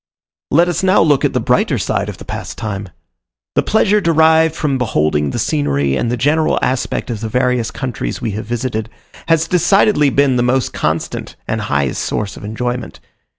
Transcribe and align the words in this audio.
Let 0.49 0.67
us 0.67 0.81
now 0.81 0.99
look 1.03 1.23
at 1.23 1.33
the 1.33 1.39
brighter 1.39 1.77
side 1.77 2.09
of 2.09 2.17
the 2.17 2.25
past 2.25 2.57
time. 2.57 2.89
The 3.53 3.61
pleasure 3.61 4.01
derived 4.01 4.55
from 4.55 4.79
beholding 4.79 5.29
the 5.29 5.37
scenery 5.37 5.95
and 5.95 6.11
the 6.11 6.17
general 6.17 6.57
aspect 6.63 7.11
of 7.11 7.21
the 7.21 7.29
various 7.29 7.69
countries 7.69 8.19
we 8.19 8.31
have 8.31 8.45
visited, 8.47 8.89
has 9.27 9.47
decidedly 9.47 10.09
been 10.09 10.37
the 10.37 10.41
most 10.41 10.73
constant 10.73 11.35
and 11.47 11.61
highest 11.61 12.01
source 12.01 12.35
of 12.35 12.43
enjoyment. 12.43 12.99